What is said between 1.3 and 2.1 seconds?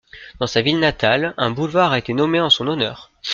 un boulevard a